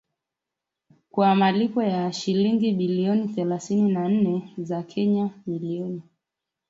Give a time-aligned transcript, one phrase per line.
[1.11, 6.03] kwa malipo ya shilingi bilioni thelathini na nne za Kenya milioni